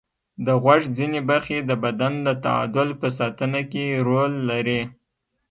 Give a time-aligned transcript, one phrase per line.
[0.45, 4.81] د غوږ ځینې برخې د بدن د تعادل په ساتنه کې رول لري.